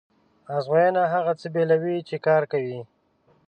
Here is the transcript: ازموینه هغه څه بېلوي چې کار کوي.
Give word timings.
ازموینه 0.57 1.03
هغه 1.13 1.31
څه 1.41 1.47
بېلوي 1.53 1.97
چې 2.09 2.15
کار 2.27 2.43
کوي. 2.51 2.79